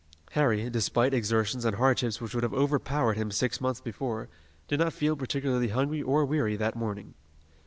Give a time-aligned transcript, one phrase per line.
[0.31, 4.29] Harry, despite exertions and hardships which would have overpowered him six months before,
[4.67, 7.13] did not feel particularly hungry or weary that morning.